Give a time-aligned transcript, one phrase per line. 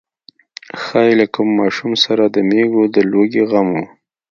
[0.81, 1.25] ښايي له
[1.59, 3.81] ماشوم سره د مېږو د لوږې غم و.